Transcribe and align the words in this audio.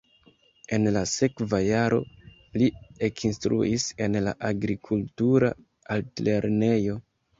En 0.77 0.87
la 0.93 1.01
sekva 1.09 1.59
jaro 1.65 1.99
li 2.61 2.69
ekinstruis 3.09 3.85
en 4.07 4.19
la 4.29 4.35
agrikultura 4.53 5.53
altlernejo. 5.97 6.99